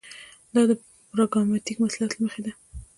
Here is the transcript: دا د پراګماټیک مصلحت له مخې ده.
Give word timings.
دا 0.53 0.61
د 0.69 0.71
پراګماټیک 1.11 1.77
مصلحت 1.85 2.11
له 2.15 2.21
مخې 2.25 2.41
ده. 2.45 2.51